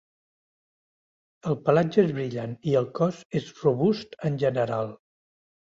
El 1.51 1.59
pelatge 1.67 2.01
és 2.05 2.15
brillant 2.21 2.57
i 2.73 2.75
el 2.83 2.91
cos 3.03 3.23
és 3.43 3.55
robust 3.65 4.21
en 4.33 4.45
general. 4.47 4.93